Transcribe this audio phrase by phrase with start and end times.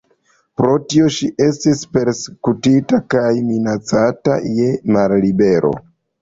[0.59, 5.73] Pro tio ŝi estis persekutata kaj minacata je mallibero.